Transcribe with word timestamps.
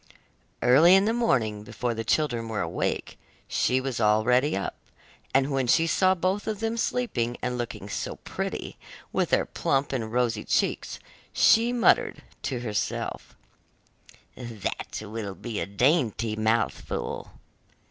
Early 0.63 0.95
in 0.95 1.05
the 1.05 1.13
morning 1.13 1.61
before 1.63 1.93
the 1.93 2.03
children 2.03 2.47
were 2.47 2.61
awake, 2.61 3.19
she 3.47 3.79
was 3.79 4.01
already 4.01 4.57
up, 4.57 4.75
and 5.31 5.51
when 5.51 5.67
she 5.67 5.85
saw 5.85 6.15
both 6.15 6.47
of 6.47 6.59
them 6.59 6.75
sleeping 6.75 7.37
and 7.43 7.55
looking 7.55 7.87
so 7.87 8.15
pretty, 8.15 8.79
with 9.13 9.29
their 9.29 9.45
plump 9.45 9.93
and 9.93 10.11
rosy 10.11 10.43
cheeks 10.43 10.97
she 11.33 11.71
muttered 11.71 12.23
to 12.41 12.61
herself: 12.61 13.35
'That 14.35 15.03
will 15.03 15.35
be 15.35 15.59
a 15.59 15.67
dainty 15.67 16.35
mouthful! 16.35 17.33